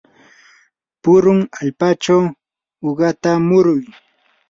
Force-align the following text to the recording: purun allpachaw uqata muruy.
purun 1.01 1.39
allpachaw 1.59 2.23
uqata 2.89 3.31
muruy. 3.47 3.83